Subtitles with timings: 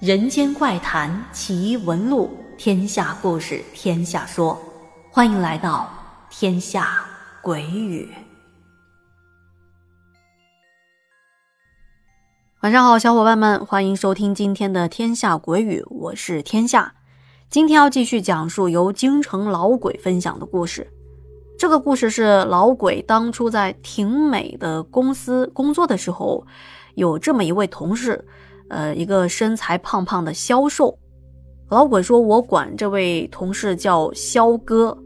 [0.00, 4.58] 人间怪谈奇闻录，天下故事天下说，
[5.10, 5.90] 欢迎来到
[6.30, 7.04] 天下
[7.42, 8.08] 鬼语。
[12.62, 16.94] 晚上好，小伙伴们，欢迎收听今天的天下鬼语，我是天下。
[17.50, 20.90] 今天要继续讲述由京城老鬼分享的故事。
[21.58, 26.46] 这个故事是老鬼当初在挺美的公司工作的时候，
[26.94, 28.26] 有这么一位同事，
[28.70, 30.98] 呃，一个身材胖胖的销售。
[31.68, 34.96] 老鬼说：“我管这位同事叫肖哥，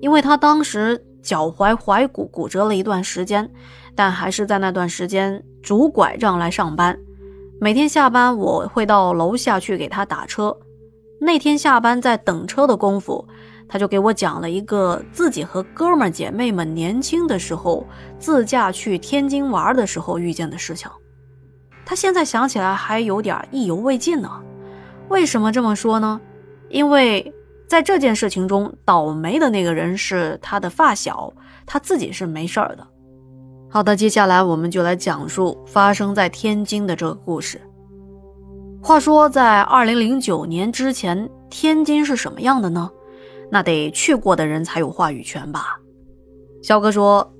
[0.00, 3.50] 因为他当时脚踝踝骨骨折了一段时间，
[3.94, 6.98] 但还是在那段时间拄拐杖来上班。
[7.58, 10.54] 每天下班，我会到楼下去给他打车。
[11.18, 13.26] 那天下班在等车的功夫。”
[13.68, 17.84] 他就给我讲了一个自己和哥们姐妹们年轻的时候
[18.16, 20.88] 自驾去天津玩的时候遇见的事情。
[21.86, 24.28] 他现在想起来还有点意犹未尽呢。
[25.08, 26.20] 为什么这么说呢？
[26.68, 27.32] 因为
[27.68, 31.32] 在这件事情中，倒霉的那个人是他的发小，
[31.64, 32.84] 他自己是没事儿的。
[33.70, 37.60] 好的，接下来我们就来讲述发生在天津的这个故事。
[38.82, 42.90] 话说，在二零零九年之前，天津是什么样的呢？
[43.48, 45.78] 那得去过的人才有话语权吧？
[46.62, 47.32] 肖哥说，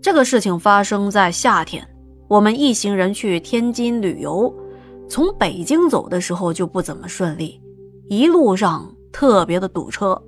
[0.00, 1.86] 这个事情发生在夏天，
[2.32, 4.50] 我们一行人去天津旅游，
[5.06, 7.60] 从北京走的时候就不怎么顺利，
[8.08, 10.18] 一路上特别的堵车。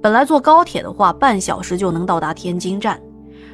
[0.00, 2.98] 本来坐高铁的话，半小时就能到达天津站，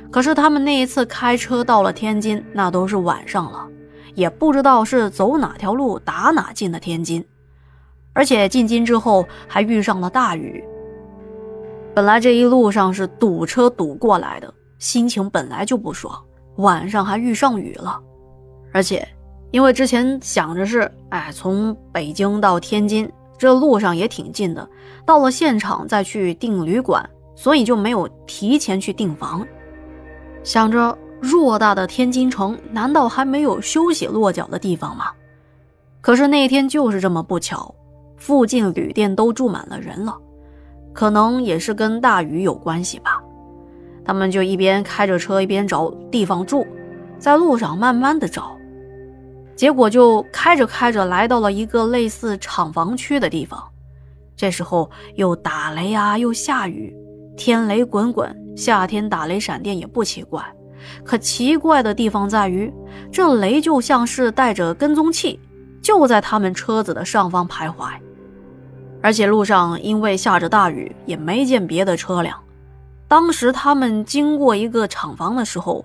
[0.09, 3.67] 可是他们那一次开车到了天津，那都是晚上了，
[4.15, 7.25] 也不知道是走哪条路打哪进的天津，
[8.13, 10.63] 而且进京之后还遇上了大雨。
[11.93, 16.17] 本来这一路上是堵车堵过来的，心情本来就不爽，
[16.57, 18.01] 晚上还遇上雨了，
[18.73, 19.07] 而且
[19.51, 24.69] 因为之前想着是，哎，从北京到天津这路上也挺近的，
[25.07, 29.47] 到了现场再去订旅馆，所以就没有提前去订房。
[30.43, 35.07] 想着偌大的天津城，难道还没有休息落脚的地方吗？
[36.01, 37.75] 可是那天就是这么不巧，
[38.17, 40.17] 附近旅店都住满了人了。
[40.93, 43.20] 可能也是跟大雨有关系吧，
[44.05, 46.67] 他们就一边开着车一边找地方住，
[47.19, 48.57] 在路上慢慢的找，
[49.55, 53.63] 结果就开着开着来到了一个类似厂房区的地方。
[54.37, 56.97] 这时候又打雷啊，又下雨，
[57.37, 60.43] 天雷滚滚，夏天打雷闪电也不奇怪。
[61.05, 62.73] 可奇怪的地方在于，
[63.13, 65.39] 这雷就像是带着跟踪器，
[65.83, 67.91] 就在他们车子的上方徘徊。
[69.03, 72.39] 而且路上因为下着大雨，也没见别的车辆。
[73.11, 75.85] 当时他们经过一个厂房的时候，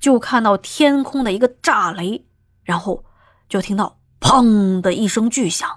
[0.00, 2.24] 就看到天空的一个炸雷，
[2.64, 3.04] 然后
[3.46, 5.68] 就听到砰的一声巨响，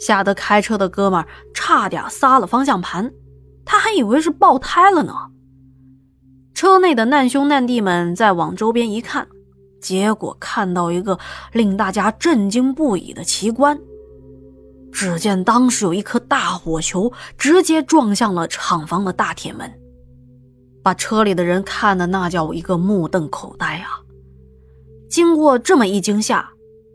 [0.00, 3.12] 吓得开车的哥们差点撒了方向盘，
[3.66, 5.12] 他还以为是爆胎了呢。
[6.54, 9.28] 车内的难兄难弟们再往周边一看，
[9.78, 11.18] 结果看到一个
[11.52, 13.78] 令大家震惊不已的奇观。
[14.90, 19.70] 只见当时有一颗大火球直接撞向了厂房的大铁门，
[20.82, 24.00] 把车里的人看的那叫一个目瞪口呆啊！
[25.08, 26.48] 经过这么一惊吓，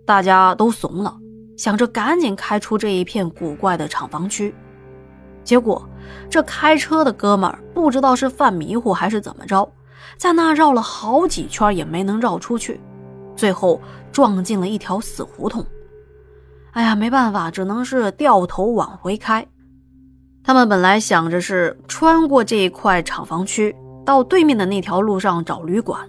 [0.05, 1.17] 大家都怂了，
[1.57, 4.53] 想着赶紧开出这一片古怪的厂房区。
[5.43, 5.87] 结果
[6.29, 9.69] 这开车的哥们儿不知道是犯迷糊还是怎么着，
[10.17, 12.79] 在那绕了好几圈也没能绕出去，
[13.35, 15.65] 最后撞进了一条死胡同。
[16.71, 19.45] 哎呀，没办法，只能是掉头往回开。
[20.43, 23.73] 他们本来想着是穿过这一块厂房区，
[24.05, 26.01] 到对面的那条路上找旅馆，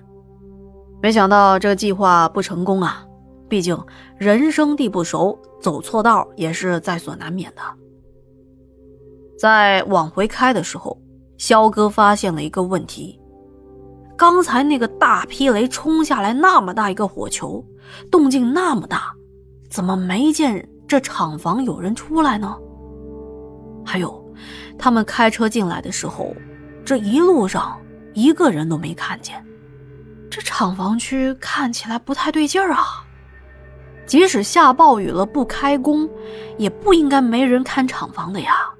[1.00, 3.06] 没想到这个计划不成功啊！
[3.48, 3.78] 毕竟
[4.18, 7.62] 人生地不熟，走错道也是在所难免的。
[9.38, 10.98] 在往回开的时候，
[11.38, 13.20] 肖哥发现了一个问题：
[14.16, 17.64] 刚才那个大霹雷冲下来那么大一个火球，
[18.10, 19.14] 动静那么大。
[19.70, 22.56] 怎么没见这厂房有人出来呢？
[23.84, 24.23] 还有，
[24.78, 26.34] 他们开车进来的时候，
[26.84, 27.80] 这一路上
[28.12, 29.44] 一个人都没看见。
[30.30, 33.04] 这厂房区看起来不太对劲儿啊！
[34.06, 36.08] 即使下暴雨了不开工，
[36.58, 38.70] 也不应该没人看厂房的呀。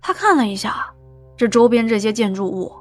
[0.00, 0.92] 他看了一下
[1.36, 2.72] 这周边这些建筑物，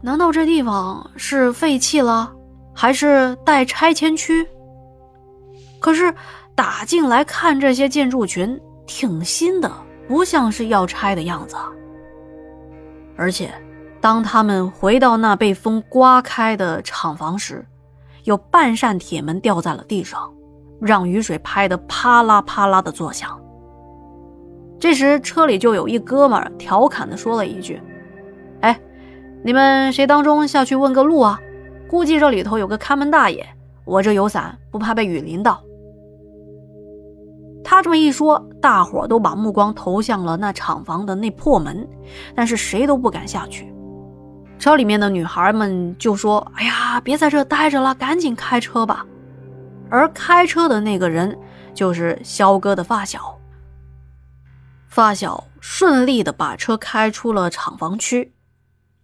[0.00, 2.32] 难道这地方是废弃了，
[2.74, 4.46] 还是待拆迁区？
[5.80, 6.14] 可是，
[6.54, 9.70] 打进来看这些建筑群挺新的，
[10.08, 11.56] 不像是要拆的样子。
[13.16, 13.52] 而且，
[14.00, 17.64] 当他们回到那被风刮开的厂房时，
[18.24, 20.32] 有半扇铁门掉在了地上，
[20.80, 23.38] 让雨水拍得啪啦啪啦的作响。
[24.80, 27.80] 这时车里就有一哥们调侃的说了一句
[28.62, 28.80] ：“哎，
[29.44, 31.40] 你们谁当中下去问个路啊？
[31.88, 33.46] 估计这里头有个看门大爷，
[33.84, 35.62] 我这有伞，不怕被雨淋到。”
[37.64, 41.88] 他这么一说，大伙都把目光投向了那厂房的那破门，
[42.34, 43.72] 但是谁都不敢下去。
[44.58, 49.06] 车里面的女孩们就说：“哎呀，别在这待着了，赶紧开车吧。”
[49.90, 51.38] 而开车的那个人
[51.74, 53.38] 就是肖哥的发小。
[54.88, 58.32] 发小顺利的把车开出了厂房区，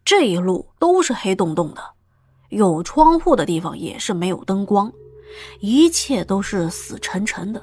[0.05, 1.82] 这一路都是黑洞洞的，
[2.50, 4.93] 有窗户的地方也是没有灯光，
[5.60, 7.62] 一切都是死沉沉的。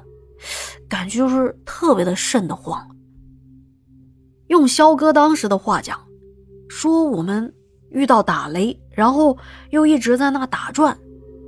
[0.88, 2.88] 感觉就是特别的瘆得慌。
[4.48, 6.00] 用肖哥当时的话讲，
[6.70, 7.54] 说我们
[7.90, 9.38] 遇到打雷，然后
[9.72, 10.98] 又一直在那打转，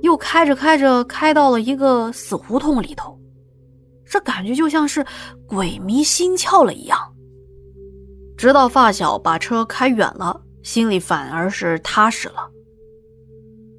[0.02, 3.18] 又开着开着开到了一个死胡同里头，
[4.04, 5.04] 这感觉就像是
[5.46, 6.98] 鬼迷心窍了一样。
[8.36, 12.48] 直到发小把车开远了，心里反而是踏实了。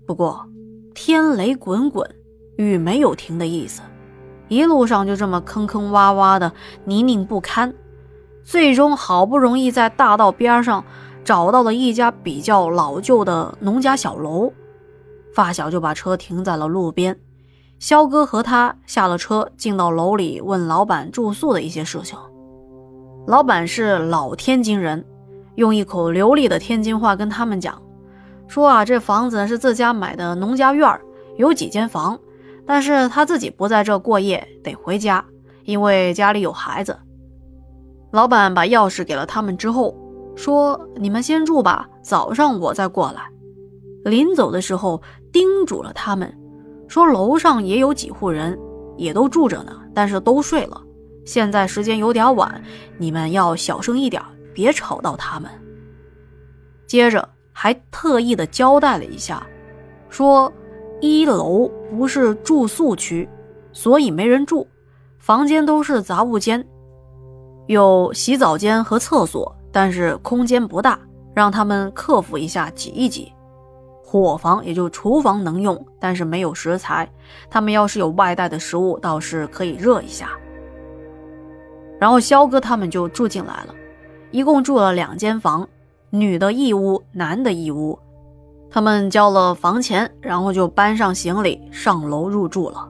[0.05, 0.45] 不过
[0.93, 2.09] 天雷滚滚，
[2.57, 3.81] 雨没有停的意思。
[4.49, 6.51] 一路上就这么坑坑洼洼的
[6.83, 7.73] 泥泞不堪，
[8.43, 10.83] 最终好不容易在大道边上
[11.23, 14.51] 找到了一家比较老旧的农家小楼，
[15.33, 17.17] 发小就把车停在了路边。
[17.77, 22.17] 肖哥和他下了车，进到楼里问老板住宿的一些事情。
[23.27, 25.05] 老板是老天津人，
[25.55, 27.81] 用一口流利的天津话跟他们讲，
[28.47, 30.99] 说啊，这房子是自家买的农家院
[31.37, 32.19] 有几间房。
[32.69, 35.25] 但是他自己不在这过夜，得回家，
[35.63, 36.95] 因为家里有孩子。
[38.11, 39.97] 老板把钥匙给了他们之后，
[40.35, 43.23] 说：“你们先住吧，早上我再过来。”
[44.05, 45.01] 临走的时候
[45.33, 46.31] 叮嘱了他们，
[46.87, 48.55] 说：“楼上也有几户人，
[48.97, 50.79] 也都住着呢，但是都睡了。
[51.25, 52.63] 现在时间有点晚，
[52.99, 54.21] 你们要小声一点，
[54.53, 55.49] 别吵到他们。”
[56.85, 59.43] 接着还特意的交代了一下，
[60.07, 60.53] 说。
[61.01, 63.27] 一楼不是住宿区，
[63.71, 64.67] 所以没人住，
[65.17, 66.65] 房间都是杂物间，
[67.67, 70.99] 有洗澡间和厕所，但是空间不大，
[71.33, 73.31] 让他们克服一下挤一挤。
[74.03, 77.07] 伙房也就厨房能用，但是没有食材，
[77.49, 80.31] 他们要是有外带的食物，倒是可以热一下。
[81.99, 83.75] 然后肖哥他们就住进来了，
[84.31, 85.67] 一共住了两间房，
[86.09, 87.97] 女的一屋，男的一屋。
[88.71, 92.87] 他们交了房钱，然后就搬上行李上楼入住了。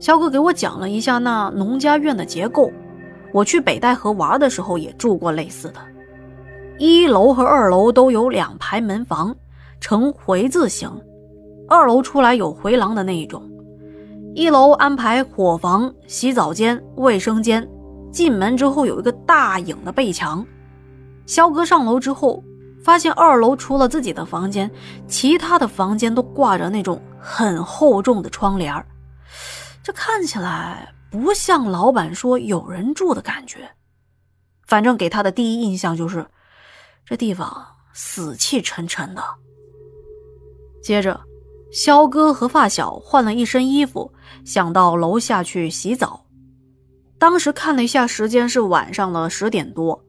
[0.00, 2.70] 肖哥给我讲了一下那农家院的结构，
[3.34, 5.80] 我去北戴河玩的时候也住过类似的。
[6.78, 9.36] 一楼和二楼都有两排门房，
[9.78, 10.90] 呈回字形，
[11.68, 13.42] 二楼出来有回廊的那一种。
[14.34, 17.68] 一楼安排伙房、洗澡间、卫生间，
[18.10, 20.44] 进门之后有一个大影的背墙。
[21.26, 22.42] 肖哥上楼之后。
[22.84, 24.70] 发现二楼除了自己的房间，
[25.08, 28.86] 其他的房间都挂着那种很厚重的窗帘
[29.82, 33.70] 这看起来不像老板说有人住的感觉。
[34.66, 36.26] 反正给他的第一印象就是，
[37.06, 39.24] 这地方死气沉沉的。
[40.82, 41.18] 接着，
[41.72, 44.12] 肖哥和发小换了一身衣服，
[44.44, 46.26] 想到楼下去洗澡。
[47.18, 50.03] 当时看了一下时间，是晚上的十点多。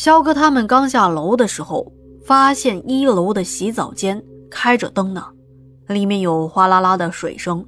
[0.00, 1.92] 肖哥他们刚下楼的时候，
[2.24, 5.22] 发现一楼的洗澡间开着灯呢，
[5.88, 7.62] 里面有哗啦啦的水声。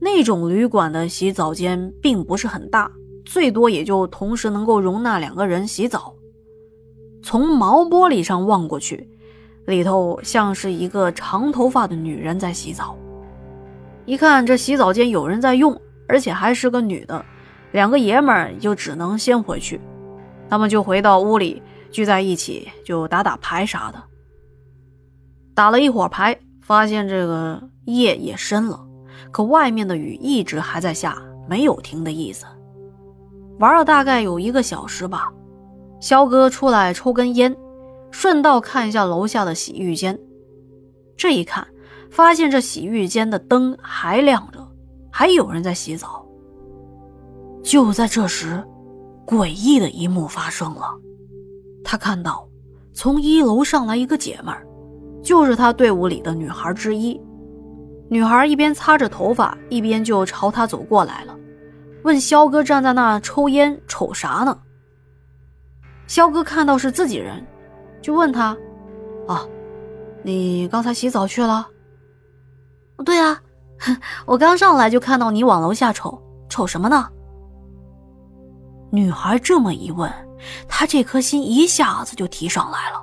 [0.00, 2.90] 那种旅馆的洗澡间并不是很大，
[3.24, 6.12] 最多也就同时能够容纳两个人洗澡。
[7.22, 9.08] 从毛玻璃上望过去，
[9.66, 12.96] 里头像是一个长头发的女人在洗澡。
[14.06, 17.24] 一看这洗澡间有人在用，而且还是个女的，
[17.70, 19.80] 两个爷们儿就只能先回去。
[20.52, 24.02] 他们就回到屋里，聚在一起就打打牌啥的。
[25.54, 28.78] 打了一会儿牌，发现这个夜也深了，
[29.30, 31.16] 可外面的雨一直还在下，
[31.48, 32.44] 没有停的意思。
[33.60, 35.32] 玩了大概有一个小时吧，
[36.00, 37.56] 肖哥出来抽根烟，
[38.10, 40.20] 顺道看一下楼下的洗浴间。
[41.16, 41.66] 这一看，
[42.10, 44.58] 发现这洗浴间的灯还亮着，
[45.10, 46.26] 还有人在洗澡。
[47.62, 48.62] 就在这时。
[49.26, 50.94] 诡异的一幕发生了，
[51.84, 52.48] 他看到
[52.92, 54.66] 从一楼上来一个姐们儿，
[55.22, 57.20] 就是他队伍里的女孩之一。
[58.08, 61.34] 女孩一边擦着头发，一边就朝他走过来了，
[62.02, 64.58] 问肖哥站在那抽烟瞅啥呢？
[66.06, 67.42] 肖哥看到是自己人，
[68.02, 68.54] 就问他
[69.26, 69.46] ：“啊，
[70.22, 71.66] 你刚才洗澡去了
[73.02, 73.40] ？”“对啊，
[74.26, 77.08] 我刚上来就看到你往楼下瞅，瞅什么呢？
[78.94, 80.12] 女孩这么一问，
[80.68, 83.02] 他这颗心一下子就提上来了。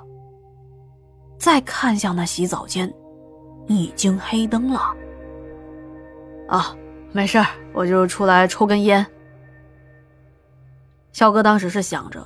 [1.36, 2.92] 再看向那洗澡间，
[3.66, 4.94] 已经黑灯了。
[6.48, 6.76] 啊，
[7.10, 7.44] 没事
[7.74, 9.04] 我就出来抽根烟。
[11.10, 12.24] 肖哥当时是想着，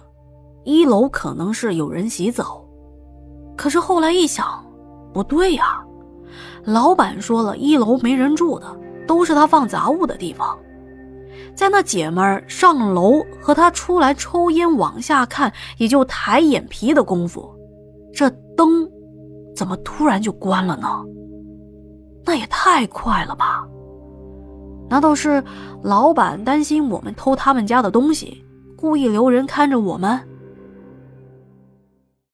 [0.64, 2.62] 一楼可能是有人洗澡，
[3.56, 4.62] 可是后来一想，
[5.11, 5.83] 不对呀，
[6.64, 10.59] 老板说了一楼没人住的，都是他放杂物的地方。
[11.55, 17.49] 在那姐们儿上楼和他出来抽烟往下看，也就抬眼皮的功夫，
[18.12, 18.88] 这灯
[19.55, 20.88] 怎么突然就关了呢？
[22.25, 23.67] 那也太快了吧！
[24.88, 25.43] 难道是
[25.83, 28.45] 老板担心我们偷他们家的东西，
[28.76, 30.21] 故意留人看着我们？